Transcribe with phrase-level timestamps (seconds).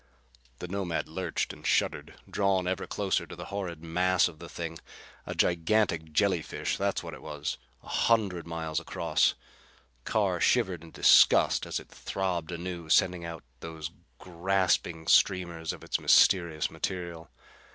[0.57, 4.79] The Nomad lurched and shuddered, drawn ever closer to the horrid mass of the thing.
[5.27, 9.35] A gigantic jellyfish, that's what it was, a hundred miles across!
[10.03, 15.99] Carr shivered in disgust as it throbbed anew, sending out those grasping streamers of its
[15.99, 17.29] mysterious material.